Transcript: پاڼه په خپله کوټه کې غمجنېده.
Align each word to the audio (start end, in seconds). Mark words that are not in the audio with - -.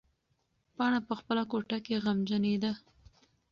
پاڼه 0.75 0.99
په 1.07 1.13
خپله 1.19 1.43
کوټه 1.51 1.77
کې 1.85 1.95
غمجنېده. 2.05 2.71